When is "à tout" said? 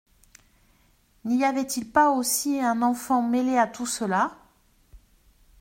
3.59-3.85